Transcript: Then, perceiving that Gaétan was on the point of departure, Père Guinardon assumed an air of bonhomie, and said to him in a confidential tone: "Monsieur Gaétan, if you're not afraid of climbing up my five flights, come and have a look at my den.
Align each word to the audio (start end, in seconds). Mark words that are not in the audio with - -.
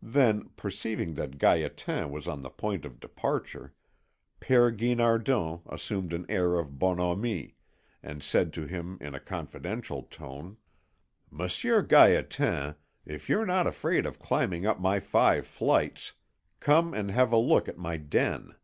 Then, 0.00 0.50
perceiving 0.50 1.14
that 1.14 1.32
Gaétan 1.38 2.10
was 2.10 2.28
on 2.28 2.40
the 2.40 2.50
point 2.50 2.84
of 2.84 3.00
departure, 3.00 3.74
Père 4.40 4.70
Guinardon 4.78 5.62
assumed 5.68 6.12
an 6.12 6.24
air 6.28 6.54
of 6.54 6.78
bonhomie, 6.78 7.56
and 8.00 8.22
said 8.22 8.52
to 8.52 8.66
him 8.66 8.96
in 9.00 9.12
a 9.12 9.18
confidential 9.18 10.04
tone: 10.04 10.56
"Monsieur 11.32 11.82
Gaétan, 11.82 12.76
if 13.04 13.28
you're 13.28 13.44
not 13.44 13.66
afraid 13.66 14.06
of 14.06 14.20
climbing 14.20 14.66
up 14.66 14.78
my 14.78 15.00
five 15.00 15.48
flights, 15.48 16.12
come 16.60 16.94
and 16.94 17.10
have 17.10 17.32
a 17.32 17.36
look 17.36 17.68
at 17.68 17.76
my 17.76 17.96
den. 17.96 18.54